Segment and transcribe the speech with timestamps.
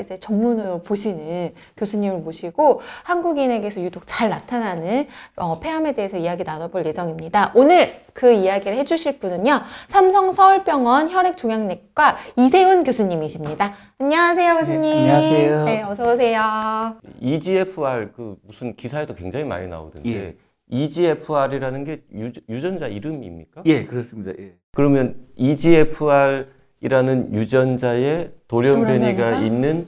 [0.00, 7.52] 이제 전문으로 보시는 교수님을 모시고 한국인에게서 유독 잘 나타나는 어, 폐암에 대해서 이야기 나눠볼 예정입니다.
[7.54, 13.74] 오늘 그 이야기를 해주실 분은요 삼성 서울병원 혈액종양내과 이세훈 교수님이십니다.
[13.98, 14.82] 안녕하세요, 교수님.
[14.82, 15.64] 네, 안녕하세요.
[15.64, 16.96] 네, 어서 오세요.
[17.20, 20.36] EGFR 그 무슨 기사에도 굉장히 많이 나오던데 예.
[20.70, 23.62] EGFR이라는 게 유, 유전자 이름입니까?
[23.66, 24.32] 예, 그렇습니다.
[24.40, 24.54] 예.
[24.72, 29.36] 그러면 EGFR이라는 유전자에 돌연변이가?
[29.38, 29.86] 있는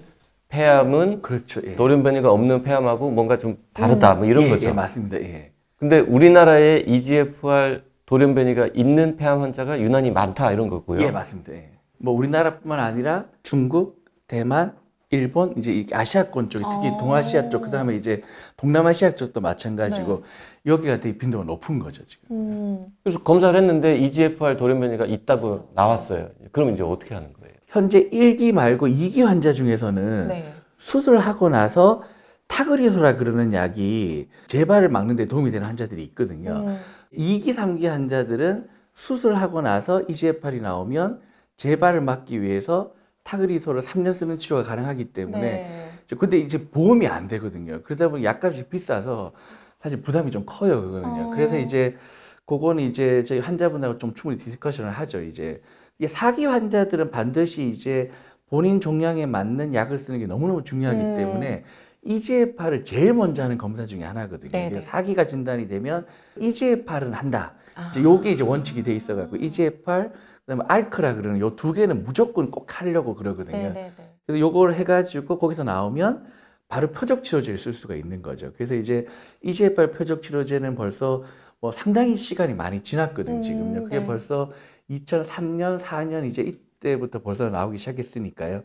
[0.49, 1.61] 폐암은 그렇죠.
[1.67, 1.75] 예.
[1.75, 4.69] 돌연변이가 없는 폐암하고 뭔가 좀 다르다 뭐 이런 예, 거죠.
[4.69, 5.17] 예, 맞습니다.
[5.19, 5.51] 예.
[5.77, 11.01] 근데 우리나라에 EGFR 돌연변이가 있는 폐암 환자가 유난히 많다 이런 거고요.
[11.01, 11.53] 예, 맞습니다.
[11.55, 11.71] 예.
[11.99, 14.77] 뭐 우리나라뿐만 아니라 중국, 대만,
[15.11, 16.99] 일본, 이제 이 아시아권 쪽, 특히 어.
[16.99, 18.23] 동아시아 쪽, 그다음에 이제
[18.57, 20.23] 동남아시아 쪽도 마찬가지고
[20.67, 22.29] 여기가 되게 빈도가 높은 거죠, 지금.
[22.31, 26.31] 음, 그래서 검사를 했는데 EGFR 돌연변이가 있다고 나왔어요.
[26.51, 27.42] 그럼 이제 어떻게 하는 거예요?
[27.73, 30.53] 현재 1기 말고 2기 환자 중에서는 네.
[30.77, 32.03] 수술하고 나서
[32.47, 36.67] 타그리소라 그러는 약이 재발을 막는 데 도움이 되는 환자들이 있거든요.
[36.67, 36.79] 음,
[37.17, 41.23] 2기, 3기 환자들은 수술하고 나서 EGFR이 나오면
[41.57, 42.93] 재발을 막기 위해서
[43.23, 45.89] 타그리소를 3년 쓰는 치료가 가능하기 때문에 네.
[46.19, 47.81] 근데 이제 보험이 안 되거든요.
[47.85, 49.33] 그러다 보니 약값이 비싸서
[49.81, 51.29] 사실 부담이 좀 커요, 그거는요.
[51.29, 51.31] 어.
[51.31, 51.97] 그래서 이제
[52.45, 55.63] 그거는 이제 저희 환자분하고 좀 충분히 discussion을 하죠, 이제.
[56.09, 58.11] 사기 환자들은 반드시 이제
[58.49, 61.15] 본인 종양에 맞는 약을 쓰는 게 너무너무 중요하기 음.
[61.15, 61.65] 때문에
[62.05, 64.51] EGFR을 제일 먼저 하는 검사 중에 하나거든요.
[64.51, 64.71] 네네.
[64.71, 66.07] 그래서 사기가 진단이 되면
[66.39, 67.55] EGFR은 한다.
[67.77, 67.89] 아.
[67.91, 70.11] 이제 요게 이제 원칙이 돼 있어갖고 EGFR
[70.45, 73.57] 그다음에 알크라 그러는 요 두 개는 무조건 꼭 하려고 그러거든요.
[73.57, 74.15] 네, 네, 네.
[74.27, 76.25] 그래서 요걸 해가지고 거기서 나오면
[76.69, 78.53] 바로 표적 치료제를 쓸 수가 있는 거죠.
[78.57, 79.07] 그래서 이제
[79.43, 81.23] EGFR 표적 치료제는 벌써
[81.61, 83.37] 뭐 상당히 시간이 많이 지났거든 요.
[83.37, 83.85] 음, 지금요.
[83.85, 84.07] 그게 네.
[84.07, 84.51] 벌써
[84.91, 88.63] 2003년, 4년 이제 이때부터 벌써 나오기 시작했으니까요.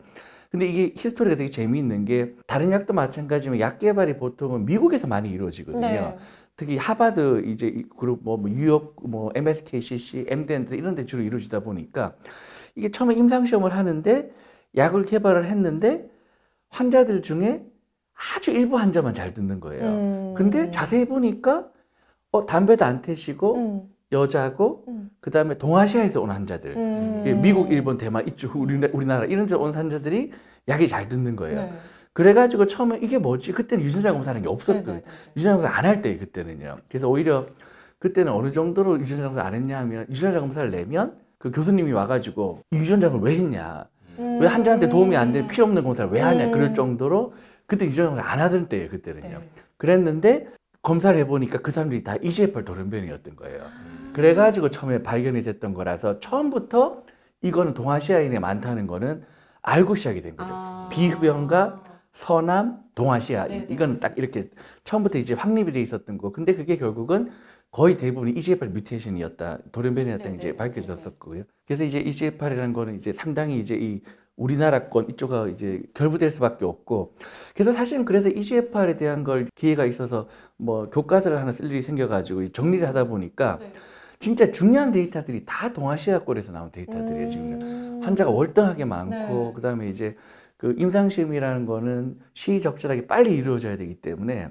[0.50, 5.80] 근데 이게 히스토리가 되게 재미있는 게 다른 약도 마찬가지지만 약 개발이 보통은 미국에서 많이 이루어지거든요.
[5.80, 6.16] 네.
[6.56, 12.14] 특히 하버드 이제 이 그룹 뭐 뉴욕 뭐 MSKCC, MD 이런 데 주로 이루어지다 보니까
[12.74, 14.32] 이게 처음에 임상 시험을 하는데
[14.76, 16.08] 약을 개발을 했는데
[16.70, 17.62] 환자들 중에
[18.36, 19.84] 아주 일부 환자만 잘 듣는 거예요.
[19.84, 20.34] 음.
[20.36, 21.68] 근데 자세히 보니까
[22.30, 25.10] 어 담배도 안 태시고 음, 여자고 음.
[25.20, 27.40] 그다음에 동아시아에서 온 환자들 음.
[27.42, 30.32] 미국, 일본, 대만 이쪽 우리나- 우리나라 이런 데온 환자들이
[30.68, 31.60] 약이 잘 듣는 거예요.
[31.60, 31.72] 네.
[32.14, 33.52] 그래가지고 처음에 이게 뭐지?
[33.52, 34.94] 그때는 유전자 검사하는 게 없었거든요.
[34.94, 35.32] 네, 네, 네.
[35.36, 36.76] 유전자 검사 안 할 때 그때는요.
[36.88, 37.46] 그래서 오히려
[37.98, 42.76] 그때는 어느 정도로 유전자 검사 안 했냐 하면 유전자 검사를 내면 그 교수님이 와가지고 이
[42.76, 43.86] 유전자 검사 왜 했냐?
[44.18, 44.38] 음.
[44.40, 46.46] 왜 환자한테 도움이 안 되는 필요 없는 검사를 왜 하냐?
[46.46, 46.52] 음.
[46.52, 47.34] 그럴 정도로
[47.66, 48.88] 그때 유전자 검사 안 하던 때예요.
[48.88, 49.38] 그때는요.
[49.38, 49.48] 네.
[49.76, 50.48] 그랬는데
[50.82, 53.58] 검사를 해보니까 그 사람들이 다 EGFR 돌연변이었던 거예요.
[54.18, 57.04] 그래가지고 처음에 발견이 됐던 거라서 처음부터
[57.40, 59.22] 이거는 동아시아인에 많다는 거는
[59.62, 60.50] 알고 시작이 된 거죠.
[60.52, 60.88] 아.
[60.90, 63.66] 비흡연과 서남, 동아시아 네네.
[63.70, 64.50] 이건 딱 이렇게
[64.82, 66.32] 처음부터 이제 확립이 돼 있었던 거.
[66.32, 67.30] 근데 그게 결국은
[67.70, 70.30] 거의 대부분 EGFR 뮤테이션이었다, 돌연변이었다.
[70.30, 71.44] 이제 밝혀졌었고요.
[71.64, 74.00] 그래서 이제 EGFR이라는 거는 이제 상당히 이제 이
[74.34, 77.14] 우리나라권 이쪽가 이제 결부될 수밖에 없고
[77.54, 82.86] 그래서 사실은 그래서 EGFR에 대한 걸 기회가 있어서 뭐 교과서를 하나 쓸 일이 생겨가지고 정리를
[82.88, 83.72] 하다 보니까 네.
[84.18, 88.00] 진짜 중요한 데이터들이 다 동아시아권에서 나온 데이터들이에요 지금 음.
[88.02, 89.52] 환자가 월등하게 많고 네.
[89.54, 90.16] 그다음에 이제
[90.56, 94.48] 그 임상 시험이라는 거는 시적절하게 빨리 이루어져야 되기 때문에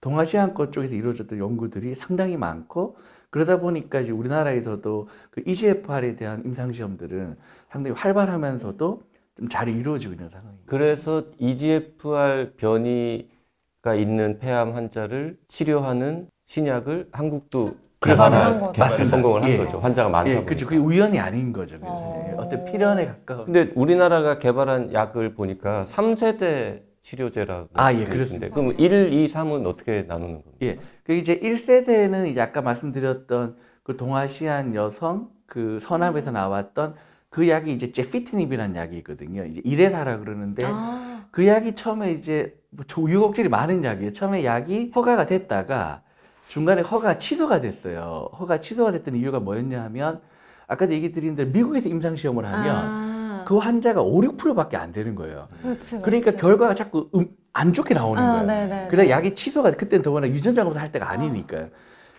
[0.00, 2.96] 동아시아권 쪽에서 이루어졌던 연구들이 상당히 많고
[3.30, 7.36] 그러다 보니까 이제 우리나라에서도 그 EGFR에 대한 임상 시험들은
[7.68, 9.02] 상당히 활발하면서도
[9.38, 10.64] 좀 잘 이루어지고 있는 상황입니다.
[10.66, 18.14] 그래서 EGFR 변이가 있는 폐암 환자를 치료하는 신약을 한국도 거죠.
[18.14, 19.04] 개발에 맞습니다.
[19.06, 19.56] 성공을 한 예.
[19.58, 19.78] 거죠.
[19.80, 20.44] 환자가 많다 예.
[20.44, 20.66] 그렇죠.
[20.66, 21.78] 그게 우연이 아닌 거죠.
[21.78, 22.34] 그래서 어.
[22.38, 23.44] 어떤 필연에 가까운.
[23.46, 28.48] 근데 우리나라가 개발한 약을 보니까 3세대 치료제라고 아, 예, 그렇습니다.
[28.50, 30.56] 그럼 1, 2, 3은 어떻게 나누는 겁니까?
[30.62, 30.78] 예.
[31.04, 36.94] 그 이제 1세대는 이제 아까 말씀드렸던 그 동아시안 여성 그 서남에서 나왔던
[37.30, 39.44] 그 약이 이제 제피티닙이라는 약이거든요.
[39.46, 41.24] 이제 이레사라 그러는데 아.
[41.30, 44.12] 그 약이 처음에 이제 뭐 조- 유곡질이 많은 약이에요.
[44.12, 46.02] 처음에 약이 허가가 됐다가
[46.48, 48.30] 중간에 허가 취소가 됐어요.
[48.38, 50.20] 허가 취소가 됐던 이유가 뭐였냐 하면
[50.66, 53.44] 아까도 얘기 드린 대로 미국에서 임상 시험을 하면 아.
[53.46, 55.48] 그 환자가 5, 6%밖에 안 되는 거예요.
[55.62, 56.36] 그렇지, 그러니까 그렇지.
[56.38, 58.46] 결과가 자꾸 음, 안 좋게 나오는 아, 거예요.
[58.46, 58.88] 네네.
[58.90, 61.68] 그래서 약이 취소가 그때는 더구나 유전자 검사 할 때가 아니니까요.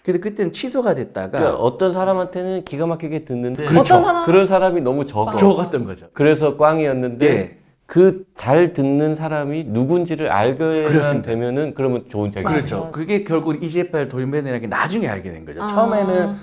[0.03, 3.95] 그래서 그때는 취소가 됐다가 그러니까 어떤 사람한테는 기가 막히게 듣는데 그렇죠.
[3.95, 5.25] 어떤 사람 그런 사람이 너무 적어.
[5.25, 5.37] 맞아.
[5.37, 6.07] 적었던 거죠.
[6.13, 7.58] 그래서 꽝이었는데 네.
[7.89, 10.87] 그 잘 듣는 사람이 누군지를 알게.
[11.23, 12.91] 되면은 그러면 좋은 책이 그렇죠.
[12.91, 15.63] 그게 결국 EGFR 돌연변이라는 게 나중에 알게 된 거죠.
[15.63, 15.67] 아.
[15.67, 16.35] 처음에는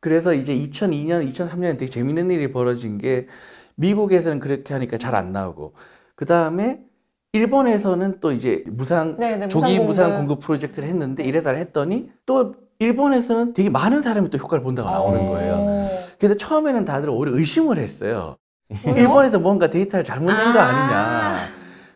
[0.00, 3.26] 그래서 이제 2002년, 2003년에 되게 재밌는 일이 벌어진 게
[3.76, 5.74] 미국에서는 그렇게 하니까 잘 안 나오고
[6.14, 6.80] 그 다음에
[7.34, 10.18] 일본에서는 또 이제 무상 네네, 조기 무상 무상 공급.
[10.28, 15.26] 공급 프로젝트를 했는데 이래서 했더니 또 일본에서는 되게 많은 사람이 또 효과를 본다고 나오는 어.
[15.26, 15.86] 거예요.
[16.18, 18.36] 그래서 처음에는 다들 오히려 의심을 했어요.
[18.86, 18.96] 왜요?
[18.96, 20.64] 일본에서 뭔가 데이터를 잘못 낸 거 아.
[20.64, 21.38] 아니냐.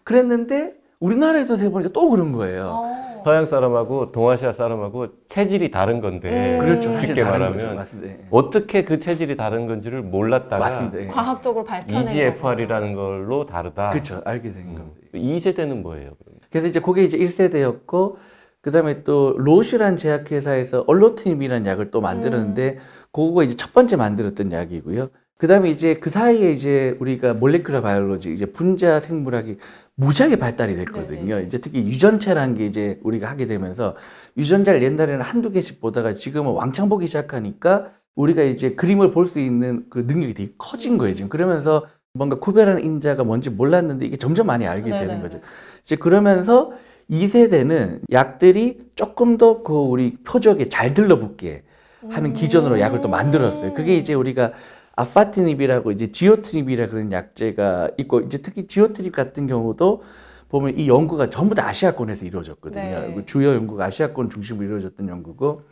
[0.04, 2.70] 그랬는데 우리나라에서 해보니까 또 그런 거예요.
[2.72, 3.08] 어.
[3.24, 6.64] 서양 사람하고 동아시아 사람하고 체질이 다른 건데 음.
[6.64, 6.92] 그렇죠.
[6.92, 7.74] 사실 쉽게 다른 말하면 거죠.
[7.74, 8.10] 맞습니다.
[8.12, 8.26] 예.
[8.30, 11.00] 어떻게 그 체질이 다른 건지를 몰랐다가 맞습니다.
[11.02, 11.06] 예.
[11.08, 13.90] 과학적으로 밝혀낸 EGFR이라는 걸로 다르다.
[13.90, 14.22] 그렇죠.
[14.24, 14.74] 알게 된 음.
[14.76, 15.00] 겁니다.
[15.14, 16.12] 이 세대는 뭐예요?
[16.24, 16.38] 그럼?
[16.50, 18.16] 그래서 이제 그게 이제 1세대였고
[18.62, 22.78] 그다음에 또 로슈란 제약회사에서 얼로트닙이라는 약을 또 만들었는데
[23.12, 25.08] 그거가 이제 첫 번째 만들었던 약이고요.
[25.38, 29.56] 그다음에 이제 그 사이에 이제 우리가 몰레큘러 바이올로지 이제 분자 생물학이
[29.94, 31.36] 무지하게 발달이 됐거든요.
[31.36, 31.46] 네네.
[31.46, 33.94] 이제 특히 유전체라는 게 이제 우리가 하게 되면서
[34.36, 39.84] 유전자를 옛날에는 한두 개씩 보다가 지금은 왕창 보기 시작하니까 우리가 이제 그림을 볼 수 있는
[39.90, 41.28] 그 능력이 되게 커진 거예요, 지금.
[41.28, 45.22] 그러면서 뭔가 구별하는 인자가 뭔지 몰랐는데 이게 점점 많이 알게 되는 네네네.
[45.22, 45.40] 거죠.
[45.82, 46.72] 이제 그러면서
[47.10, 51.62] 2세대는 약들이 조금 더 그 우리 표적에 잘 들러붙게
[52.10, 53.72] 하는 기전으로 약을 또 만들었어요.
[53.74, 54.52] 그게 이제 우리가
[54.98, 60.02] 아파티닙이라고 이제 지오트닙이라 그런 약제가 있고 이제 특히 지오트닙 같은 경우도
[60.48, 62.82] 보면 이 연구가 전부 다 아시아권에서 이루어졌거든요.
[62.82, 63.12] 네.
[63.14, 65.62] 그 주요 연구가 아시아권 중심으로 이루어졌던 연구고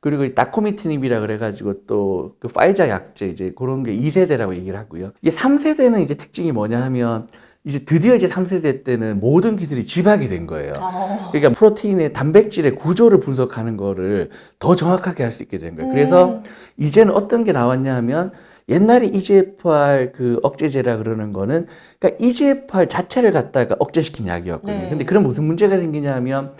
[0.00, 5.12] 그리고 이 다코미티닙이라 그래가지고 또 그 파이자 약제 이제 그런 게 2세대라고 얘기를 하고요.
[5.20, 7.28] 이게 3세대는 이제 특징이 뭐냐 하면
[7.64, 10.72] 이제 드디어 이제 3세대 때는 모든 기술이 집약이 된 거예요.
[10.80, 11.28] 어.
[11.30, 15.90] 그러니까 protein의 단백질의 구조를 분석하는 거를 더 정확하게 할 수 있게 된 거예요.
[15.92, 16.42] 그래서 음.
[16.78, 18.32] 이제는 어떤 게 나왔냐 하면
[18.70, 21.66] 옛날에 EGFR 그 억제제라 그러는 거는
[21.98, 24.78] 그러니까 EGFR 자체를 갖다가 억제시킨 약이었거든요.
[24.78, 24.88] 네.
[24.88, 26.52] 근데 그런 무슨 문제가 생기냐 하면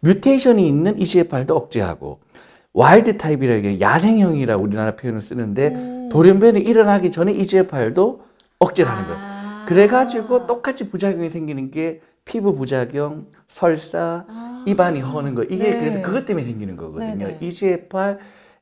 [0.00, 2.18] mutation이 있는 EGFR도 억제하고
[2.72, 6.08] wild type이라는 게 야생형이라고 우리나라 표현을 쓰는데 음.
[6.10, 8.20] 돌연변이 일어나기 전에 EGFR도
[8.58, 9.29] 억제를 하는 거예요.
[9.70, 9.74] 아.
[9.74, 14.64] 그래가지고 똑같이 부작용이 생기는 게 피부 부작용, 설사, 아.
[14.66, 15.78] 입안이 허는 거 이게 네.
[15.78, 17.26] 그래서 그것 때문에 생기는 거거든요.
[17.26, 17.38] 네네.
[17.40, 18.18] EGFR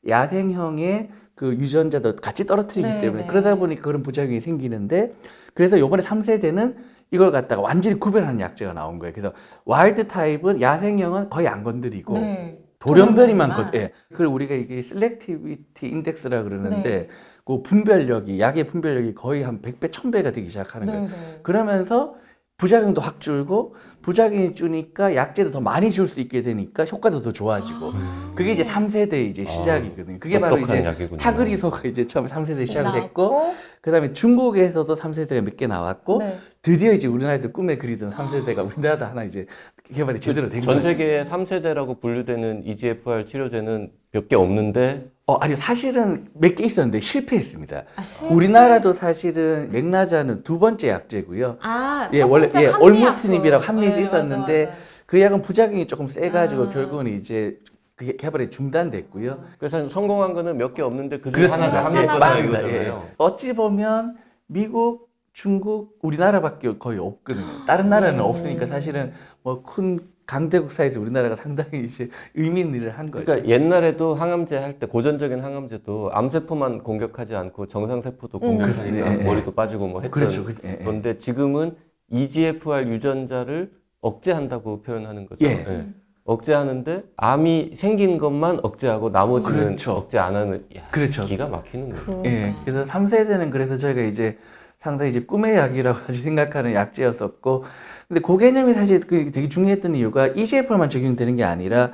[0.07, 3.01] 야생형의 그 유전자도 같이 떨어뜨리기 네네.
[3.01, 5.15] 때문에 그러다 보니 그런 부작용이 생기는데
[5.55, 6.77] 그래서 요번에 3세대는
[7.11, 9.13] 이걸 갖다가 완전히 구별하는 약제가 나온 거예요.
[9.13, 9.33] 그래서
[9.65, 12.59] wild type은 야생형은 거의 안 건드리고 네.
[12.88, 13.50] 돌연변이만.
[13.50, 13.93] 건, 예.
[14.11, 17.08] 그걸 우리가 이게 selectivity index라 그러는데 네.
[17.44, 21.02] 그 분별력이 약의 분별력이 거의 한 100배, 1000배가 되기 시작하는 거예요.
[21.02, 21.40] 네, 네.
[21.43, 22.14] 그러면서
[22.63, 27.93] 부작용도 확 줄고 부작용이 주니까 약제도 더 많이 줄 수 있게 되니까 효과도 더 좋아지고
[28.35, 30.19] 그게 이제 3세대 이제 시작이거든요.
[30.19, 31.19] 그게 바로 이제 약이군요.
[31.19, 36.37] 타그리소가 이제 처음 3세대 시작을 했고 그다음에 중국에서도 3세대가 몇 개 나왔고 네.
[36.63, 39.47] 드디어 이제 우리나라에서 꿈에 그리던 3세대가 우리나라도 하나 이제
[39.95, 40.89] 개발이 제대로 된전 거죠.
[40.89, 45.57] 세계에 3세대라고 분류되는 EGFR 치료제는 몇 개 없는데 어, 아니요.
[45.57, 47.83] 사실은 몇 개 있었는데 실패했습니다.
[47.97, 51.59] 아, 실- 우리나라도 사실은 맥나자는 두 번째 약제고요.
[51.61, 53.63] 아, 예, 첫 원래 예, 한미 올무트닙이라고.
[53.63, 54.83] 한미에서 네, 있었는데 맞아, 맞아.
[55.05, 56.71] 그 약은 부작용이 조금 세 가지고 아.
[56.71, 57.59] 결국은 이제
[57.95, 59.45] 그게 개발이 중단됐고요.
[59.59, 61.85] 그래서 성공한 거는 몇 개 없는데 그 중에 그렇습니다.
[61.85, 62.69] 하나가 예, 한국 맞습니다.
[62.71, 62.93] 예.
[63.19, 67.67] 어찌 보면 미국, 중국, 우리나라밖에 거의 없거든요.
[67.67, 68.25] 다른 나라는 음.
[68.25, 69.12] 없으니까 사실은
[69.43, 70.00] 뭐큰
[70.32, 73.25] 강대국 사이에서 우리나라가 상당히 이제 의미 있는 일을 한 거죠.
[73.25, 78.58] 그러니까 옛날에도 항암제 할 때 고전적인 항암제도 암세포만 공격하지 않고 정상세포도 음.
[78.58, 79.11] 공격하니까.
[79.14, 79.25] 예, 예.
[79.25, 80.44] 머리도 빠지고 뭐 했던 그렇죠.
[80.44, 80.61] 그렇죠.
[80.64, 80.76] 예, 예.
[80.76, 81.75] 그런데 지금은
[82.11, 85.47] EGFR 유전자를 억제한다고 표현하는 거죠.
[85.47, 85.87] 예.
[86.25, 89.92] 억제하는데 암이 생긴 것만 억제하고 나머지는 그렇죠.
[89.94, 91.25] 억제 안 하는 야, 그렇죠.
[91.25, 92.23] 기가 막히는 거예요.
[92.26, 92.54] 예.
[92.66, 94.37] 그래서 3세대는 그래서 저희가 이제
[94.78, 97.64] 상당히 이제 꿈의 약이라고 사실 생각하는 약제였었고,
[98.06, 101.92] 근데 그 개념이 사실 그 되게 중요했던 이유가 EGFR만 적용되는 게 아니라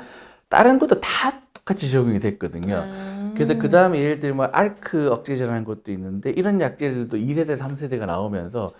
[0.48, 2.76] 다른 것도 다 똑같이 적용이 됐거든요.
[2.76, 3.32] 아.
[3.34, 8.72] 그래서 그 다음에 예를 들면 알크 억제제라는 것도 있는데 이런 약제들도 2세대, 3세대가 나오면서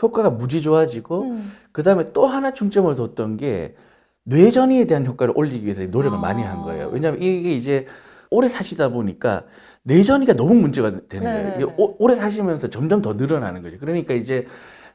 [0.00, 1.52] 효과가 무지 좋아지고 음.
[1.72, 3.74] 그 다음에 또 하나 중점을 뒀던 게
[4.22, 6.20] 뇌전이에 대한 효과를 올리기 위해서 노력을 아.
[6.20, 6.88] 많이 한 거예요.
[6.92, 7.86] 왜냐하면 이게 이제
[8.30, 9.44] 오래 사시다 보니까
[9.82, 11.48] 뇌전이가 너무 문제가 되는 거예요.
[11.58, 11.74] 네네네.
[11.78, 13.78] 오- 오래 사시면서 점점 더 늘어나는 거죠.
[13.78, 14.46] 그러니까 이제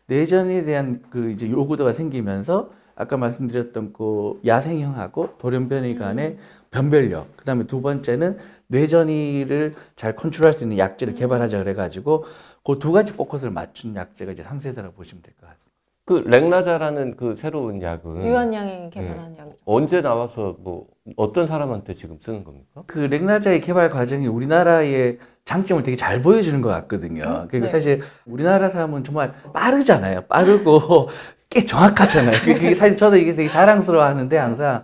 [0.08, 6.38] 뇌전에 대한 그 이제 요구도가 생기면서 아까 말씀드렸던 그 야생형하고 돌연변이 간의
[6.70, 7.36] 변별력.
[7.38, 8.38] 그다음에 두 번째는
[8.68, 12.26] 뇌전이를 잘 컨트롤할 수 있는 약제를 개발하자 그래가지고
[12.64, 15.58] 그 두 가지 포커스를 맞춘 약제가 이제 3세대라고 보시면 될 것 같아요.
[16.06, 19.58] 그 렉라자라는 그 새로운 약은 유한양이 개발한 약이죠.
[19.66, 22.84] 언제 나와서 뭐 어떤 사람한테 지금 쓰는 겁니까?
[22.88, 27.24] 그 렉나자의 개발 과정이 우리나라의 장점을 되게 잘 보여주는 것 같거든요.
[27.24, 27.68] 그러니까 네.
[27.68, 30.22] 사실 우리나라 사람은 정말 빠르잖아요.
[30.22, 31.10] 빠르고
[31.50, 32.34] 꽤 정확하잖아요.
[32.44, 34.84] 그게 사실 저도 이게 되게 자랑스러워 하는데 항상.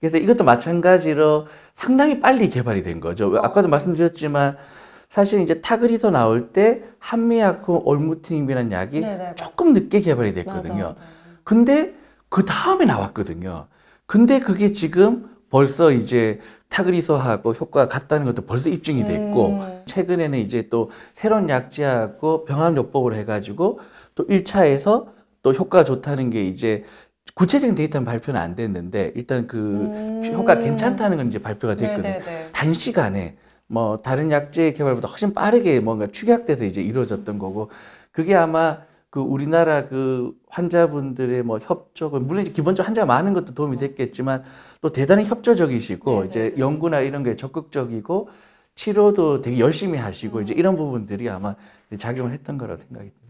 [0.00, 3.36] 그래서 이것도 마찬가지로 상당히 빨리 개발이 된 거죠.
[3.42, 4.56] 아까도 말씀드렸지만
[5.08, 9.34] 사실 이제 타그리서 나올 때 한미약품 올무팀이라는 약이 네네.
[9.36, 10.88] 조금 늦게 개발이 됐거든요.
[10.88, 11.00] 맞아.
[11.44, 11.94] 근데
[12.28, 13.66] 그 다음에 나왔거든요.
[14.06, 19.82] 근데 그게 지금 벌써 이제 타그리소하고 효과가 같다는 것도 벌써 입증이 됐고 음.
[19.86, 23.80] 최근에는 이제 또 새로운 약제하고 병합요법을 해가지고
[24.14, 25.06] 또 1차에서
[25.42, 26.84] 또 효과가 좋다는 게 이제
[27.34, 30.22] 구체적인 데이터는 발표는 안 됐는데 일단 그 음.
[30.34, 32.02] 효과가 괜찮다는 건 이제 발표가 됐거든요.
[32.02, 32.52] 네네네.
[32.52, 33.36] 단시간에
[33.68, 37.70] 뭐 다른 약제 개발보다 훨씬 빠르게 뭔가 축약돼서 이제 이루어졌던 거고
[38.10, 43.76] 그게 아마 그 우리나라 그 환자분들의 뭐 협조가 물론 이제 기본적으로 환자가 많은 것도 도움이
[43.76, 44.42] 됐겠지만
[44.80, 46.26] 또 대단히 협조적이시고 네네.
[46.26, 48.28] 이제 연구나 이런 게 적극적이고
[48.74, 51.56] 치료도 되게 열심히 하시고 이제 이런 부분들이 아마
[51.96, 53.27] 작용을 했던 거라고 생각이 듭니다.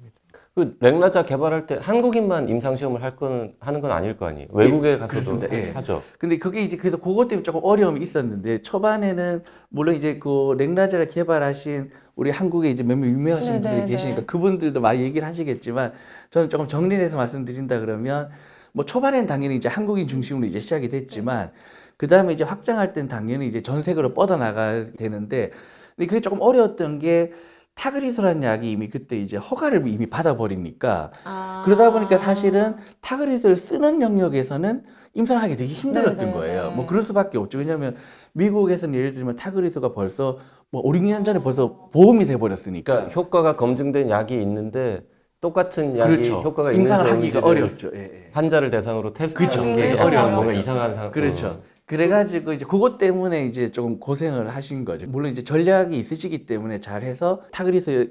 [0.59, 4.49] 그 렉라자 개발할 때 한국인만 임상 시험을 할 거는 하는 건 아닐 거 아니에요.
[4.51, 5.57] 외국에 가서도 그렇습니다.
[5.57, 5.71] 예.
[5.71, 6.03] 하죠.
[6.19, 11.91] 근데 그게 이제 그래서 그것 때문에 조금 어려움이 있었는데 초반에는 물론 이제 그 렉라자를 개발하신
[12.17, 14.27] 우리 한국에 이제 몇몇 유명하신 네, 분들이 네, 계시니까 네.
[14.27, 15.93] 그분들도 많이 얘기를 하시겠지만
[16.31, 18.29] 저는 조금 정리해서 말씀드린다 그러면
[18.73, 21.53] 뭐 초반에는 당연히 이제 한국인 중심으로 이제 시작이 됐지만
[21.97, 25.53] 그 다음에 이제 확장할 땐 당연히 이제 전 세계로 뻗어나가야 되는데
[25.95, 27.33] 근데 그게 조금 어려웠던 게
[27.79, 31.63] 타그리소라는 약이 이미 그때 이제 허가를 이미 받아버리니까 아.
[31.65, 34.83] 그러다 보니까 사실은 타그리스를 쓰는 영역에서는
[35.15, 36.69] 임상하기 되게 힘들었던 네, 네, 거예요.
[36.71, 36.75] 네.
[36.75, 37.59] 뭐 그럴 수밖에 없죠.
[37.59, 37.97] 왜냐하면
[38.33, 40.39] 미국에서는 예를 들면 타그리스가 벌써
[40.71, 42.93] 뭐 5, 6년 전에 벌써 보험이 돼 버렸으니까.
[42.93, 45.03] 그러니까 효과가 검증된 약이 있는데
[45.41, 46.41] 똑같은 약이 그렇죠.
[46.43, 47.91] 효과가 임상을 하기가 어렵죠.
[47.95, 48.31] 예, 예.
[48.33, 49.77] 환자를 대상으로 테스트하는 그렇죠.
[49.77, 50.59] 게 예, 어려운 뭔가 어려워요.
[50.59, 51.13] 이상한 상황.
[51.13, 51.63] 그렇죠.
[51.89, 55.07] 그래가지고 이제 그것 때문에 이제 조금 고생을 하신 거죠.
[55.07, 58.11] 물론 이제 전략이 있으시기 때문에 잘 해서 타그리스의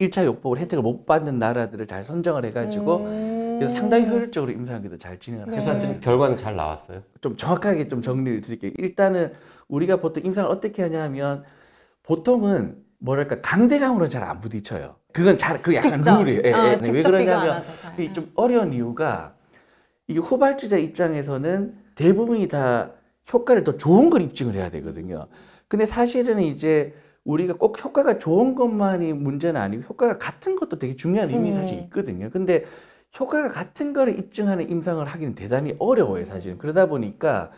[0.00, 3.56] 1차 요법을 혜택을 못 받는 나라들을 잘 선정을 해가지고 음.
[3.60, 5.50] 그래서 상당히 효율적으로 임상하기도 잘 진행을 네.
[5.50, 7.02] 그래서 하여튼 결과는 잘 나왔어요.
[7.20, 8.72] 좀 정확하게 좀 정리를 드릴게요.
[8.78, 9.32] 일단은
[9.68, 11.44] 우리가 보통 임상을 어떻게 하냐면
[12.04, 14.96] 보통은 뭐랄까 강대강으로 잘 안 부딪혀요.
[15.12, 16.22] 그건 잘 그 약간 직접.
[16.22, 16.40] 룰이에요.
[16.44, 16.90] 예, 어, 예.
[16.90, 18.00] 왜 그러냐면 하죠, 잘.
[18.00, 19.34] 이게 좀 어려운 이유가
[20.06, 22.92] 이게 후발주자 입장에서는 대부분이 다
[23.32, 25.26] 효과를 더 좋은 걸 입증을 해야 되거든요.
[25.68, 26.94] 근데 사실은 이제
[27.24, 31.60] 우리가 꼭 효과가 좋은 것만이 문제는 아니고 효과가 같은 것도 되게 중요한 의미가 음.
[31.62, 32.30] 사실 있거든요.
[32.30, 32.64] 근데
[33.18, 36.58] 효과가 같은 거를 입증하는 임상을 하기는 대단히 어려워요, 사실은.
[36.58, 37.50] 그러다 보니까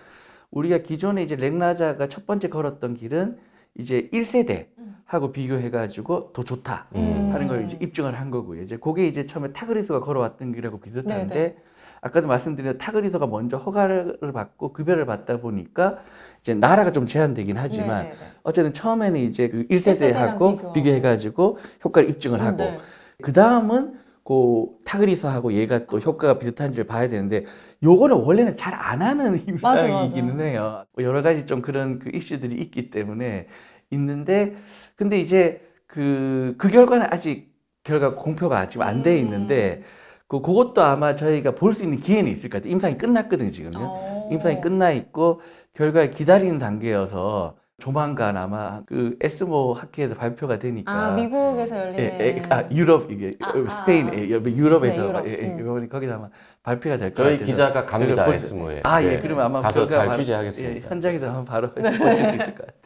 [0.51, 3.39] 우리가 기존에 이제 렉나자가 첫 번째 걸었던 길은
[3.75, 4.67] 이제 1세대
[5.13, 7.31] 하고 비교해가지고 더 좋다 음.
[7.35, 8.63] 하는 걸 이제 입증을 한 거고요.
[8.63, 11.57] 이제 그게 이제 처음에 타그리스가 걸어왔던 길하고 비슷한데 네네.
[12.01, 15.99] 아까도 말씀드린 타그리스가 먼저 허가를 받고 급여를 받다 보니까
[16.41, 18.17] 이제 나라가 좀 제한되긴 하지만 네네네.
[18.43, 20.73] 어쨌든 처음에는 이제 그 1세대하고 일세대랑 비교하고.
[20.73, 22.79] 비교해가지고 효과를 입증을 하고 네.
[23.23, 27.45] 그 다음은 그 타그리스하고 얘가 또 효과가 비슷한지를 봐야 되는데
[27.83, 30.85] 요거는 원래는 잘 안 하는 임상이기는 해요.
[30.95, 33.49] 뭐 여러 가지 좀 그런 그 이슈들이 있기 때문에
[33.93, 34.55] 있는데
[34.97, 37.53] 근데 이제 그, 그 결과는 아직
[37.85, 39.83] 결과 공표가 지금 안 돼 있는데
[40.27, 42.73] 그 그것도 아마 저희가 볼 수 있는 기회는 있을 것 같아요.
[42.73, 43.77] 임상이 끝났거든요, 지금요.
[43.79, 44.29] 어.
[44.33, 45.41] 임상이 끝나 있고
[45.75, 52.43] 결과를 기다리는 단계여서 조만간 아마 그 에스모 학회에서 발표가 되니까 아 미국에서 열리는 예, 예,
[52.49, 54.15] 아 유럽 이게 아, 스페인 아, 아.
[54.15, 55.27] 예, 유럽에서 네, 유럽.
[55.27, 55.89] 예, 예, 음.
[55.89, 56.29] 거기서 아마
[56.63, 57.47] 발표가 될것 저희 같아요.
[57.47, 58.81] 기자가 갑니다 볼- 에스모에.
[58.85, 59.21] 아, 예, 네.
[59.21, 60.77] 그러면 아마 가서 잘 바로- 취재하겠습니다.
[60.77, 61.83] 예, 현장에서 한번 바로 네.
[61.91, 62.83] 보실 수 있을 것 같아요.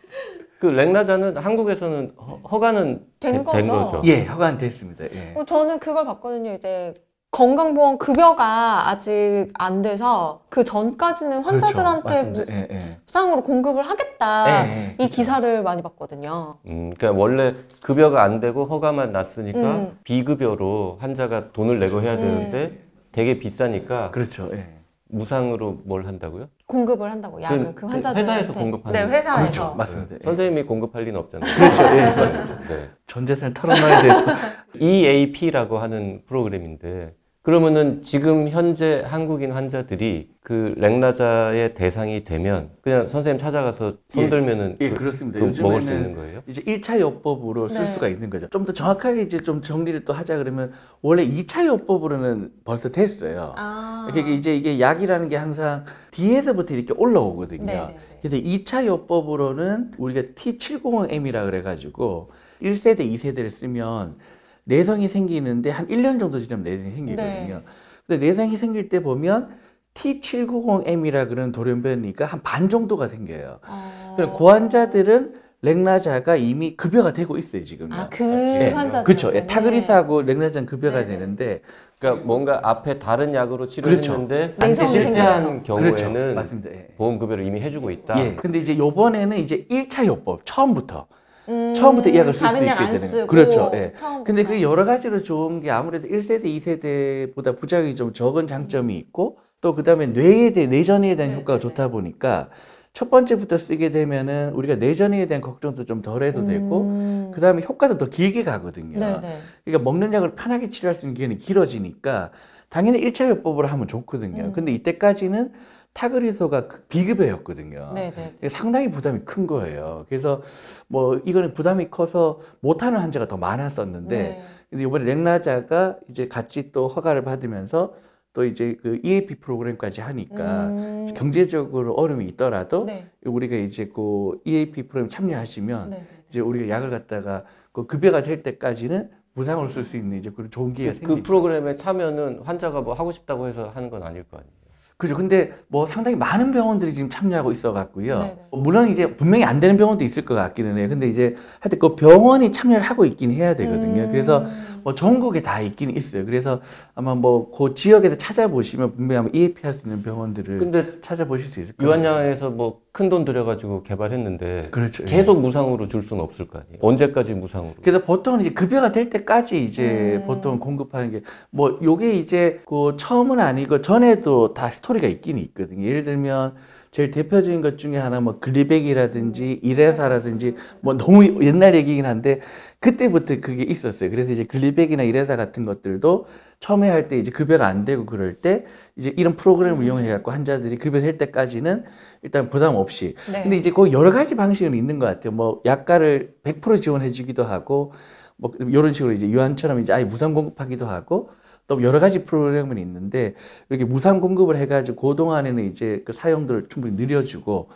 [0.59, 3.73] 그 렉라자는 한국에서는 허- 허가는 된된 거죠.
[3.73, 4.03] 거죠.
[4.05, 5.05] 예, 허가는 됐습니다.
[5.05, 5.35] 예.
[5.37, 6.55] 어, 저는 그걸 봤거든요.
[6.55, 6.95] 이제
[7.31, 12.27] 건강보험 급여가 아직 안 돼서 그 전까지는 환자들한테 그렇죠.
[12.29, 12.53] 맞습니다.
[12.55, 12.97] 예, 예.
[13.05, 14.47] 무상으로 공급을 하겠다.
[14.49, 15.15] 예, 예, 이 그렇죠.
[15.15, 16.55] 기사를 많이 봤거든요.
[16.67, 19.99] 음, 그러니까 원래 급여가 안 되고 허가만 났으니까 음.
[20.05, 22.79] 비급여로 환자가 돈을 내고 해야 되는데
[23.13, 24.49] 되게 비싸니까 그렇죠.
[24.55, 24.69] 예.
[25.09, 26.49] 무상으로 뭘 한다고요?
[26.71, 29.17] 공급을 한다고 약을 그- 그, 그 환자들 회사에서 공급하는 네, 거죠.
[29.17, 29.41] 회사에서.
[29.43, 29.75] 그렇죠.
[29.77, 30.15] 맞습니다.
[30.17, 30.19] 예.
[30.25, 31.55] 선생님이 공급할 리는 없잖아요.
[31.55, 31.83] 그렇죠.
[31.85, 32.75] 예.
[32.75, 32.91] 네.
[33.07, 34.25] 전 재산을 털어놔야 돼서
[34.81, 43.95] EAP라고 하는 프로그램인데 그러면은 지금 현재 한국인 환자들이 그 렉나자의 대상이 되면 그냥 선생님 찾아가서
[44.09, 44.29] 손 예.
[44.29, 45.39] 들면은 예, 그- 그렇습니다.
[45.39, 46.43] 그 먹을 수 요즘에는 있는 거예요?
[46.49, 47.87] 이제 1차 요법으로 쓸 네.
[47.87, 48.49] 수가 있는 거죠.
[48.49, 53.55] 좀 더 정확하게 이제 좀 정리를 또 하자 그러면 원래 2차 요법으로는 벌써 됐어요.
[53.57, 54.09] 아.
[54.11, 55.85] 그러니까 이제 이게 약이라는 게 항상
[56.17, 57.65] 뒤에서부터 이렇게 올라오거든요.
[57.67, 57.97] 네네네.
[58.23, 62.31] 그래서 2차 요법으로는 우리가 T705M이라 그래가지고
[62.63, 64.17] 1세대, 2세대를 쓰면
[64.65, 67.55] 내성이 생기는데 한 1년 정도 지나면 내성이 생기거든요.
[67.57, 67.63] 네.
[68.07, 69.51] 근데 내성이 생길 때 보면
[69.95, 73.61] T790M이라 그러는 돌연변이가 한 반 정도가 생겨요.
[73.67, 74.15] 어.
[74.17, 77.89] 그럼 그 환자들은 렉나자가 이미 급여가 되고 있어요, 지금.
[77.93, 78.71] 아, 그 예.
[78.71, 79.05] 환자들.
[79.05, 79.35] 그렇죠.
[79.35, 81.19] 예, 타그리사하고 렉나자는 급여가 네네.
[81.19, 81.61] 되는데
[81.99, 84.01] 그러니까 뭔가 앞에 다른 약으로 그렇죠.
[84.01, 85.63] 치료했는데 냉성이 실패한 생겼어.
[85.63, 86.35] 경우에는 그렇죠.
[86.35, 86.71] 맞습니다.
[86.71, 86.89] 예.
[86.99, 88.19] 보험 급여를 이미 해주고 있다.
[88.23, 88.35] 예.
[88.37, 91.07] 근데 이제 요번에는 이제 1차 요법 처음부터
[91.49, 93.27] 음, 처음부터 이 약을 쓸 수 있게 되는 쓰고 거예요.
[93.27, 93.71] 그렇죠.
[93.75, 93.93] 예.
[93.95, 94.25] 처음부터.
[94.25, 99.75] 근데 그게 여러 가지로 좋은 게 아무래도 1세대, 2세대보다 부작용이 좀 적은 장점이 있고 또
[99.75, 102.51] 그다음에 뇌에 대해 내전에 대한 네, 효과가 네, 좋다 보니까
[102.97, 107.31] 첫 번째부터 쓰게 되면은 우리가 내전에 대한 걱정도 좀 덜 해도 되고 음.
[107.35, 108.99] 그다음에 효과도 더 길게 가거든요.
[108.99, 109.37] 네네.
[109.67, 112.31] 그러니까 먹는 약을 편하게 치료할 수 있는 기간이 길어지니까
[112.71, 114.45] 당연히 1차 요법으로 하면 좋거든요.
[114.45, 114.53] 음.
[114.53, 115.53] 근데 이때까지는
[115.93, 117.93] 타그리소가 그 비급여였거든요.
[117.95, 118.13] 네네.
[118.15, 120.07] 그러니까 상당히 부담이 큰 거예요.
[120.09, 120.41] 그래서
[120.89, 124.43] 뭐 이거는 부담이 커서 못하는 환자가 더 많았었는데 네.
[124.71, 127.93] 근데 이번에 렉나자가 이제 같이 또 허가를 받으면서
[128.37, 131.15] 또 이제 그 EAP 프로그램까지 하니까 음.
[131.17, 133.07] 경제적으로 어려움이 있더라도 네.
[133.25, 136.05] 우리가 이제 그 EAP 프로그램 참여하시면 네.
[136.29, 140.75] 이제 우리가 약을 갖다가 그 급여가 될 때까지는 무상으로 쓸 수 있는 이제 그런 좋은
[140.75, 141.17] 기회가 그, 생기죠.
[141.17, 144.53] 그 프로그램에 참여는 환자가 뭐 하고 싶다고 해서 하는 건 아닐 거 아니에요.
[144.99, 145.15] 그죠.
[145.15, 148.19] 근데 뭐 상당히 많은 병원들이 지금 참여하고 있어 갖고요.
[148.19, 148.37] 네네.
[148.53, 150.89] 물론 이제 분명히 안 되는 병원도 있을 것 같기는 해요.
[150.89, 154.05] 근데 이제 하여튼 그 병원이 참여를 하고 있긴 해야 되거든요.
[154.05, 154.11] 음.
[154.11, 154.47] 그래서
[154.87, 156.25] 뭐 전국에 다 있긴 있어요.
[156.25, 156.61] 그래서
[156.95, 161.61] 아마 뭐 그 지역에서 찾아보시면 분명히 아마 EAP 할 수 있는 병원들을 근데 찾아보실 수
[161.61, 161.91] 있을 거예요.
[161.91, 165.03] 유한양에서 뭐 큰 돈 들여가지고 개발했는데 그렇죠.
[165.03, 165.07] 예.
[165.07, 166.79] 계속 무상으로 줄 수는 없을 거 아니에요.
[166.81, 167.75] 언제까지 무상으로?
[167.83, 170.27] 그래서 보통은 이제 급여가 될 때까지 이제 음.
[170.27, 175.87] 보통 공급하는 게 뭐 요게 이제 그 처음은 아니고 전에도 다 스토리가 있긴 있거든요.
[175.87, 176.55] 예를 들면
[176.91, 182.41] 제일 대표적인 것 중에 하나 뭐 글리백이라든지 이레사라든지 뭐 너무 옛날 얘기긴 한데
[182.87, 184.11] 그때부터 그게 있었어요.
[184.11, 186.27] 그래서 이제 글리백이나 이레사 같은 것들도
[186.61, 188.65] 처음에 할 때 이제 급여가 안 되고 그럴 때
[188.97, 191.85] 이제 이런 프로그램을 이용해 갖고 환자들이 급여 될 때까지는
[192.23, 193.43] 일단 부담 없이 네.
[193.43, 195.33] 근데 이제 그 여러 가지 방식은 있는 것 같아요.
[195.33, 197.93] 뭐 약가를 100% 지원해 주기도 하고
[198.37, 201.31] 뭐 이런 식으로 이제 유한처럼 이제 아예 무상 공급하기도 하고
[201.67, 203.35] 또 여러 가지 프로그램은 있는데
[203.69, 207.69] 이렇게 무상 공급을 해가지고 그 동안에는 이제 그 사용도를 충분히 늘려주고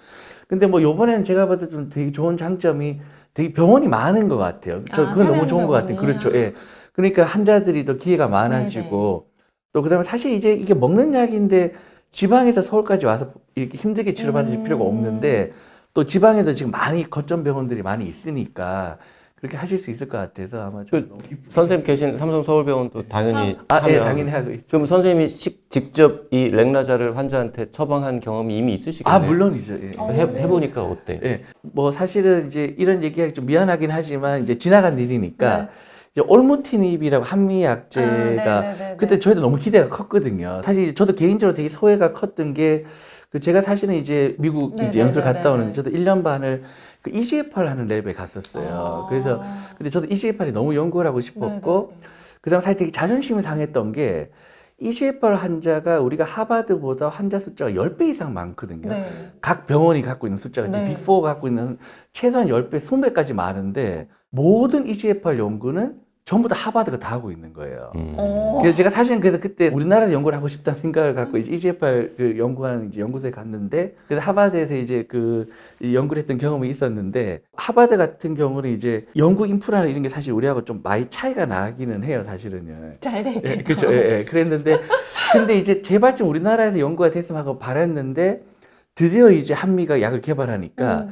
[0.46, 3.00] 근데 뭐 요번에는 제가 봐도 좀 되게 좋은 장점이
[3.34, 4.84] 되게 병원이 많은 것 같아요.
[4.92, 5.96] 저 아, 그건 너무 좋은 것 같아요.
[5.96, 6.34] 그렇죠.
[6.34, 6.54] 예.
[6.92, 9.28] 그러니까 환자들이 더 기회가 많아지고
[9.72, 11.74] 또 그다음에 사실 이제 이게 먹는 약인데
[12.10, 14.64] 지방에서 서울까지 와서 이렇게 힘들게 치료받을 음.
[14.64, 15.52] 필요가 없는데
[15.94, 18.98] 또 지방에서 지금 많이 거점 병원들이 많이 있으니까
[19.40, 21.16] 그렇게 하실 수 있을 것 같아서 아마 좀그
[21.48, 24.66] 선생님 계신 삼성 서울병원도 당연히 아, 예, 참여하고 당연히 하고 있죠.
[24.68, 29.14] 그럼 선생님이 식- 직접 이 렉나자를 환자한테 처방한 경험이 이미 있으시겠네요.
[29.14, 29.74] 아, 물론이죠.
[29.82, 29.92] 예.
[29.96, 30.10] 어.
[30.12, 31.20] 해, 해보니까 어때?
[31.24, 31.42] 예.
[31.62, 35.68] 뭐 사실은 이제 이런 얘기하기 좀 미안하긴 하지만 이제 지나간 일이니까 네.
[36.12, 38.96] 이제 올무티닙이라고 한미 약제가 아, 네네네네.
[38.98, 40.60] 그때 저희도 너무 기대가 컸거든요.
[40.64, 45.00] 사실 저도 개인적으로 되게 소외가 컸던 게그 제가 사실은 이제 미국 이제 네네네네.
[45.02, 46.64] 연수를 갔다 오는데 저도 1년 반을
[47.02, 48.68] 그 EGFR 하는 랩에 갔었어요.
[48.70, 49.06] 아.
[49.08, 49.42] 그래서
[49.76, 52.08] 근데 저도 EGFR이 너무 연구를 하고 싶었고 네네네.
[52.40, 54.30] 그다음 사실 되게 자존심이 상했던 게
[54.78, 58.88] EGFR 환자가 우리가 하버드보다 환자 숫자가 10배 이상 많거든요.
[58.88, 59.04] 네.
[59.40, 60.88] 각 병원이 갖고 있는 숫자가 네.
[60.88, 61.78] 지금 빅4가 갖고 있는
[62.12, 67.90] 최소한 10배, 20배까지 많은데 모든 EGFR 연구는 전부 다 하버드가 다 하고 있는 거예요.
[67.96, 68.14] 음.
[68.16, 68.58] 어.
[68.60, 72.88] 그래서 제가 사실은 그래서 그때 우리나라에서 연구를 하고 싶다는 생각을 갖고 이제 EGFR 그 연구하는
[72.88, 79.06] 이제 연구소에 갔는데 그래서 하버드에서 이제 그이 연구를 했던 경험이 있었는데 하버드 같은 경우는 이제
[79.16, 82.92] 연구 인프라나 이런 게 사실 우리하고 좀 많이 차이가 나기는 해요, 사실은요.
[83.00, 83.50] 잘 되겠다.
[83.50, 83.92] 예, 그렇죠.
[83.92, 84.24] 예, 예.
[84.24, 84.78] 그랬는데
[85.32, 88.42] 근데 이제 제발 좀 우리나라에서 연구가 됐으면 하고 바랬는데
[88.94, 91.10] 드디어 이제 한미가 약을 개발하니까 음.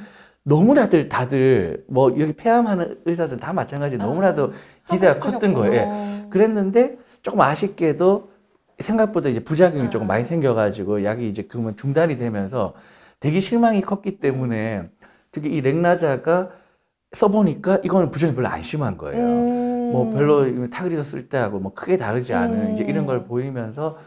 [0.49, 4.53] 너무나들 다들 뭐 여기 폐암하는 의사들 다 마찬가지 아, 너무나도
[4.91, 5.75] 기대가 컸던 거예요.
[5.75, 6.29] 예.
[6.31, 8.31] 그랬는데 조금 아쉽게도
[8.79, 9.91] 생각보다 이제 부작용이 아.
[9.91, 12.75] 조금 많이 생겨가지고 약이 이제 그러면 중단이 되면서
[13.21, 14.89] 되게 실망이 컸기 때문에
[15.33, 16.51] 특히 이 렉나자가
[17.13, 19.25] 써보니까 이거는 부작용이 별로 안 심한 거예요.
[19.25, 19.93] 음.
[19.93, 22.75] 뭐 별로 타그리도 쓸 때하고 뭐 크게 다르지 않은 음.
[22.75, 23.99] 이제 이런 걸 보이면서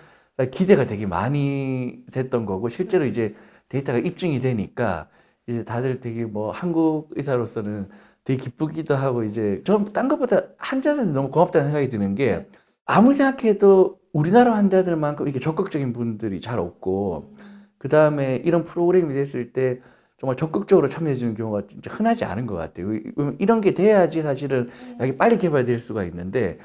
[0.51, 3.35] 기대가 되게 많이 됐던 거고 실제로 이제
[3.69, 5.07] 데이터가 입증이 되니까
[5.47, 7.89] 이제 다들 되게 뭐 한국 의사로서는
[8.23, 12.47] 되게 기쁘기도 하고 이제 좀딴 것보다 환자들은 너무 고맙다는 생각이 드는 게 네.
[12.85, 17.33] 아무리 생각해도 우리나라 환자들만큼 이렇게 적극적인 분들이 잘 없고
[17.77, 19.79] 그 다음에 이런 프로그램이 됐을 때
[20.19, 22.93] 정말 적극적으로 참여해 주는 경우가 진짜 흔하지 않은 것 같아요.
[22.93, 23.01] 이-
[23.39, 26.59] 이런 게 돼야지 사실은 약이 빨리 개발될 수가 있는데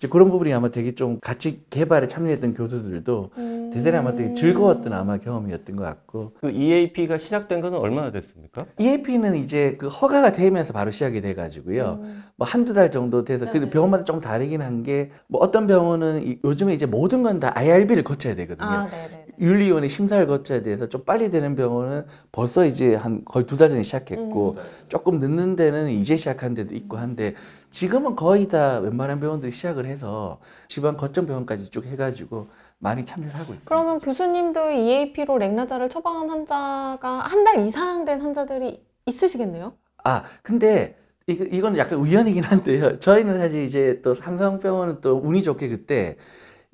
[0.00, 3.70] 이제 그런 부분이 아마 되게 좀 같이 개발에 참여했던 교수들도 음.
[3.74, 8.64] 대단히 아마 되게 즐거웠던 아마 경험이었던 것 같고 그 EAP가 시작된 거는 얼마나 됐습니까?
[8.78, 11.98] EAP는 이제 그 허가가 되면서 바로 시작이 돼가지고요.
[12.02, 12.24] 음.
[12.36, 13.70] 뭐 한두 달 정도 돼서 네, 근데 네.
[13.72, 18.02] 병원마다 좀 다르긴 한 게 뭐 어떤 병원은 이- 요즘에 이제 모든 건 다 IRB를
[18.02, 18.66] 거쳐야 되거든요.
[18.68, 19.19] 아, 네네.
[19.40, 23.82] 윤리위원회 심사를 거쳐야 돼서 좀 빨리 되는 병원은 벌써 이제 한 거의 두 달 전에
[23.82, 24.62] 시작했고 음.
[24.88, 27.34] 조금 늦는 데는 이제 시작한 데도 있고 한데
[27.70, 32.48] 지금은 거의 다 웬만한 병원들이 시작을 해서 지방 거점 병원까지 쭉 해가지고
[32.78, 33.64] 많이 참여를 하고 있습니다.
[33.66, 39.72] 그러면 교수님도 EAP로 렉나자를 처방한 환자가 한 달 이상 된 환자들이 있으시겠네요?
[40.04, 42.98] 아, 근데 이거, 이건 약간 우연이긴 한데요.
[42.98, 46.16] 저희는 사실 이제 또 삼성병원은 또 운이 좋게 그때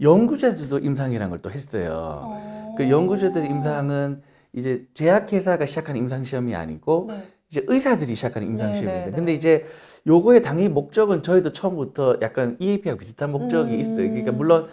[0.01, 2.75] 연구자들도 임상이라는 걸 또 했어요.
[2.77, 7.27] 그 연구자들 임상은 이제 제약회사가 시작한 임상시험이 아니고 네.
[7.51, 9.05] 이제 의사들이 시작한 임상시험입니다.
[9.07, 9.65] 네, 네, 근데 이제
[10.07, 13.81] 요거의 당연히 목적은 저희도 처음부터 약간 EAP하고 비슷한 목적이 음.
[13.81, 13.97] 있어요.
[13.97, 14.67] 그러니까 물론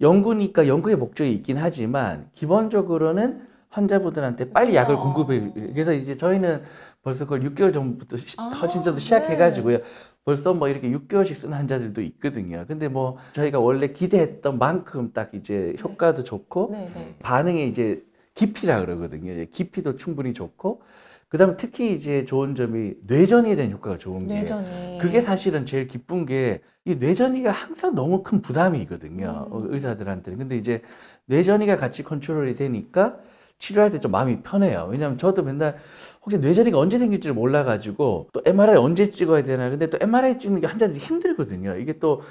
[0.00, 4.98] 연구니까 연구의 목적이 있긴 하지만 기본적으로는 환자분들한테 빨리 약을 아.
[4.98, 5.52] 공급해.
[5.72, 6.62] 그래서 이제 저희는
[7.02, 8.52] 벌써 그걸 6개월 전부터 시, 아,
[8.98, 9.78] 시작해가지고요.
[10.24, 12.64] 벌써 뭐 이렇게 6개월씩 쓰는 환자들도 있거든요.
[12.68, 17.16] 근데 뭐 저희가 원래 기대했던 만큼 딱 이제 효과도 좋고 네네.
[17.22, 18.04] 반응의 이제
[18.34, 19.44] 깊이라 그러거든요.
[19.50, 20.82] 깊이도 충분히 좋고
[21.28, 24.98] 그다음에 특히 이제 좋은 점이 뇌전이에 대한 효과가 좋은 게 뇌전이.
[25.00, 29.48] 그게 사실은 제일 기쁜 게 이 뇌전이가 항상 너무 큰 부담이거든요.
[29.50, 29.52] 음.
[29.52, 30.38] 어, 의사들한테는.
[30.38, 30.80] 근데 이제
[31.26, 33.18] 뇌전이가 같이 컨트롤이 되니까
[33.60, 34.88] 치료할 때 좀 마음이 편해요.
[34.90, 35.76] 왜냐하면 저도 맨날
[36.22, 39.70] 혹시 뇌전이가 언제 생길지를 몰라가지고 또 MRI 언제 찍어야 되나.
[39.70, 41.76] 근데 또 MRI 찍는 게 환자들이 힘들거든요.
[41.76, 42.22] 이게 또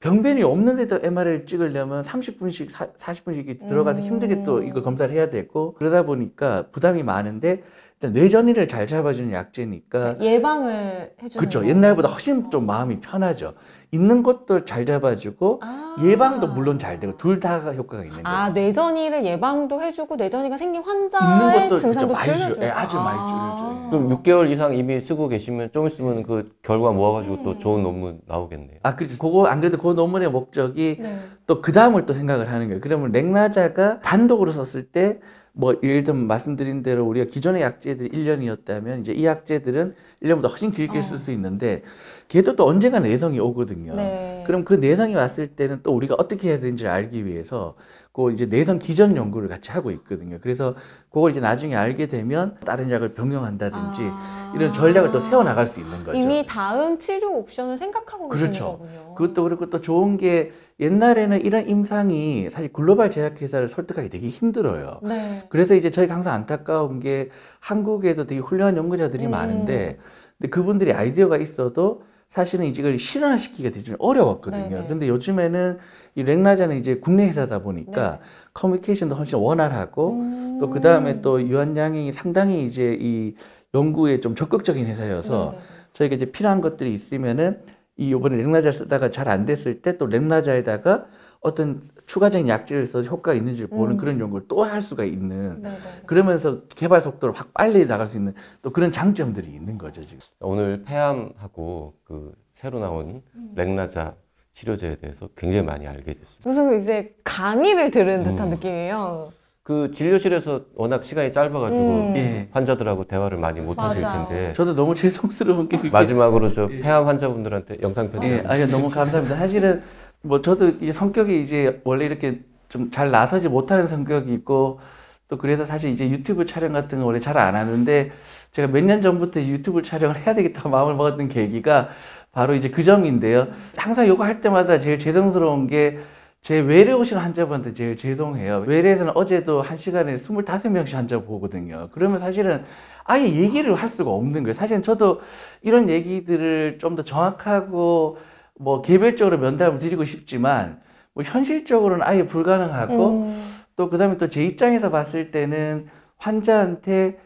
[0.00, 4.04] 병변이 없는데도 MRI를 찍으려면 30분씩, 40분씩 들어가서 음.
[4.04, 7.62] 힘들게 또 이거 검사를 해야 되고 그러다 보니까 부담이 많은데
[8.02, 11.60] 일단 뇌전이를 잘 잡아주는 약제니까 네, 예방을 해주는 그렇죠.
[11.60, 11.66] 거.
[11.68, 13.52] 옛날보다 훨씬 좀 마음이 편하죠.
[13.92, 15.96] 있는 것도 잘 잡아주고 아.
[16.02, 18.22] 예방도 물론 잘 되고 둘 다가 효과가 있는 거죠.
[18.26, 22.30] 아 뇌전이를 예방도 해주고 뇌전이가 생긴 있는 환자의 것도 증상도 그렇죠.
[22.30, 22.64] 많이 줄- 줄여줘요.
[22.66, 23.26] 예, 아주 많이 아.
[23.26, 23.90] 줄여줘요.
[23.90, 27.58] 그럼 6개월 이상 이미 쓰고 계시면 좀 있으면 그 결과 모아가지고 또 음.
[27.58, 28.78] 좋은 논문 나오겠네요.
[28.82, 29.18] 아, 그렇죠.
[29.18, 31.18] 그거 안 그래도 그 논문의 목적이 네.
[31.46, 32.80] 또 그 다음을 또 생각을 하는 거예요.
[32.80, 35.18] 그러면 렉나자가 단독으로 썼을 때
[35.52, 40.98] 뭐 예를 들면 말씀드린 대로 우리가 기존의 약제들이 1년이었다면 이제 이 약제들은 1년보다 훨씬 길게
[40.98, 41.02] 어.
[41.02, 41.82] 쓸수 있는데
[42.28, 43.94] 걔도 또 언젠가 내성이 오거든요.
[43.96, 44.44] 네.
[44.46, 47.74] 그럼 그 내성이 왔을 때는 또 우리가 어떻게 해야 되는지를 알기 위해서
[48.12, 50.38] 그 이제 내성 기전 연구를 같이 하고 있거든요.
[50.40, 50.74] 그래서
[51.10, 54.39] 그걸 이제 나중에 알게 되면 다른 약을 병용한다든지 아.
[54.54, 56.18] 이런 전략을 또 세워 나갈 수 있는 거죠.
[56.18, 58.78] 이미 다음 치료 옵션을 생각하고 계시는 그렇죠.
[58.78, 59.14] 거군요.
[59.14, 65.00] 그것도 그렇고 또 좋은 게 옛날에는 이런 임상이 사실 글로벌 제약회사를 설득하기 되게 힘들어요.
[65.02, 65.44] 네.
[65.50, 67.28] 그래서 이제 저희가 항상 안타까운 게
[67.60, 69.30] 한국에도 되게 훌륭한 연구자들이 음.
[69.32, 69.98] 많은데
[70.38, 74.68] 근데 그분들이 아이디어가 있어도 사실은 이걸 실현시키기가 되게 좀 어려웠거든요.
[74.70, 74.86] 네네.
[74.88, 75.78] 근데 요즘에는
[76.14, 78.18] 이 렉나자는 이제 국내 회사다 보니까 네.
[78.54, 80.58] 커뮤니케이션도 훨씬 원활하고 음.
[80.60, 83.34] 또그 다음에 또 유한양이 상당히 이제 이
[83.74, 85.62] 연구에 좀 적극적인 회사여서 네네.
[85.92, 87.60] 저희가 이제 필요한 것들이 있으면은
[87.96, 91.06] 이 요번에 렉나자 쓰다가 잘 안 됐을 때 또 렉나자에다가
[91.40, 93.96] 어떤 추가적인 약제를 써서 효과가 있는지를 보는 음.
[93.96, 95.76] 그런 연구를 또 할 수가 있는 네네.
[96.06, 100.20] 그러면서 개발 속도를 확 빨리 나갈 수 있는 또 그런 장점들이 있는 거죠 지금.
[100.40, 103.52] 오늘 폐암하고 그 새로 나온 음.
[103.54, 104.14] 렉나자
[104.54, 106.42] 치료제에 대해서 굉장히 많이 알게 됐습니다.
[106.48, 108.50] 무슨 이제 강의를 들은 듯한 음.
[108.50, 109.30] 느낌이에요.
[109.62, 112.16] 그 진료실에서 워낙 시간이 짧아가지고 음.
[112.16, 112.48] 예.
[112.52, 114.26] 환자들하고 대화를 많이 못 하실 맞아요.
[114.26, 118.88] 텐데 저도 너무 죄송스러운 게 그게 마지막으로 저 폐암 환자분들한테 영상 편지 예, 아니 너무
[118.90, 119.36] 감사합니다.
[119.36, 119.82] 사실은
[120.22, 124.80] 뭐 저도 이 성격이 이제 원래 이렇게 좀 잘 나서지 못하는 성격이 있고
[125.28, 128.10] 또 그래서 사실 이제 유튜브 촬영 같은 거 원래 잘 안 하는데
[128.52, 131.88] 제가 몇 년 전부터 유튜브 촬영을 해야 되겠다 마음을 먹었던 계기가
[132.32, 133.48] 바로 이제 그 점인데요.
[133.76, 135.98] 항상 이거 할 때마다 제일 죄송스러운 게
[136.42, 138.64] 제 외래 오신 환자분한테 제일 죄송해요.
[138.66, 141.88] 외래에서는 어제도 한 시간에 25명씩 환자 보거든요.
[141.92, 142.64] 그러면 사실은
[143.04, 144.54] 아예 얘기를 할 수가 없는 거예요.
[144.54, 145.20] 사실은 저도
[145.62, 148.16] 이런 얘기들을 좀 더 정확하고
[148.58, 150.80] 뭐 개별적으로 면담을 드리고 싶지만
[151.14, 153.36] 뭐 현실적으로는 아예 불가능하고 음.
[153.76, 157.18] 또 그다음에 또 제 입장에서 봤을 때는 환자한테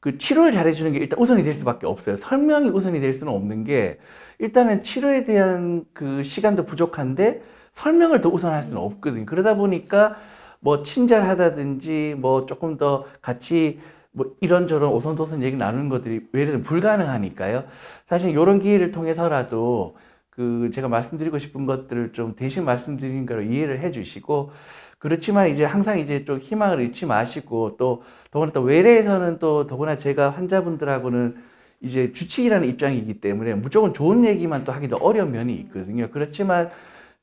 [0.00, 2.16] 그 치료를 잘해주는 게 일단 우선이 될 수밖에 없어요.
[2.16, 3.98] 설명이 우선이 될 수는 없는 게
[4.38, 7.42] 일단은 치료에 대한 그 시간도 부족한데
[7.74, 9.26] 설명을 더 우선할 수는 없거든요.
[9.26, 10.16] 그러다 보니까
[10.60, 13.80] 뭐 친절하다든지 뭐 조금 더 같이
[14.12, 17.64] 뭐 이런저런 오손도손 얘기 나누는 것들이 외래는 불가능하니까요.
[18.06, 19.96] 사실 이런 기회를 통해서라도
[20.30, 24.52] 그 제가 말씀드리고 싶은 것들을 좀 대신 말씀드린 거로 이해를 해 주시고
[24.98, 30.30] 그렇지만 이제 항상 이제 좀 희망을 잃지 마시고 또 더구나 또 외래에서는 또 더구나 제가
[30.30, 31.36] 환자분들하고는
[31.80, 36.08] 이제 주치의라는 입장이기 때문에 무조건 좋은 얘기만 또 하기도 어려운 면이 있거든요.
[36.10, 36.70] 그렇지만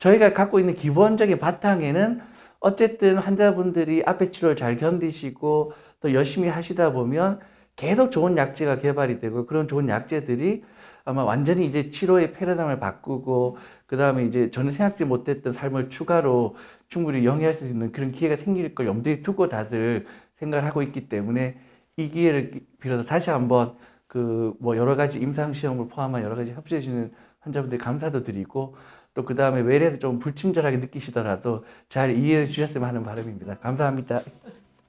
[0.02, 2.22] 저희가 갖고 있는 기본적인 바탕에는
[2.60, 7.40] 어쨌든 환자분들이 앞에 치료를 잘 견디시고 또 열심히 하시다 보면
[7.76, 10.64] 계속 좋은 약제가 개발이 되고 그런 좋은 약제들이
[11.06, 16.56] 아마 완전히 이제 치료의 패러다임을 바꾸고 그 다음에 이제 저는 생각지 못했던 삶을 추가로
[16.88, 21.58] 충분히 영위할 수 있는 그런 기회가 생길 걸 염두에 두고 다들 생각을 하고 있기 때문에
[21.98, 23.76] 이 기회를 빌어서 다시 한번
[24.08, 28.76] 그 뭐 여러 가지 임상 시험을 포함한 여러 가지 협조해 주시는 환자분들 감사도 드리고
[29.14, 33.58] 또 그 다음에 외래에서 좀 불친절하게 느끼시더라도 잘 이해해 주셨으면 하는 바람입니다.
[33.60, 34.22] 감사합니다.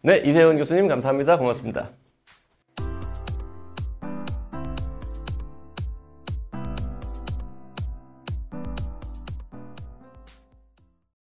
[0.03, 1.39] 네, 이세훈 교수님 감사합니다.
[1.39, 1.91] 고맙습니다.